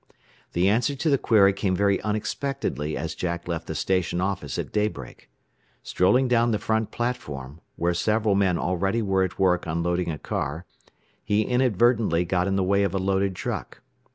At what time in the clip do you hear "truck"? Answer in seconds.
13.35-13.83